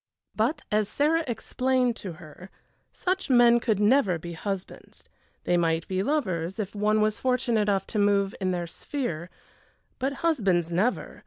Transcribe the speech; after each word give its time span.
But, 0.35 0.63
as 0.71 0.89
Sarah 0.89 1.23
explained 1.27 1.95
to 1.97 2.13
her, 2.13 2.49
such 2.91 3.29
men 3.29 3.59
could 3.59 3.79
never 3.79 4.17
be 4.17 4.33
husbands. 4.33 5.05
They 5.43 5.57
might 5.57 5.87
be 5.87 6.01
lovers, 6.01 6.57
if 6.57 6.73
one 6.73 7.01
was 7.01 7.19
fortunate 7.19 7.61
enough 7.61 7.85
to 7.93 7.99
move 7.99 8.33
in 8.41 8.49
their 8.49 8.65
sphere, 8.65 9.29
but 9.99 10.13
husbands 10.25 10.71
never! 10.71 11.19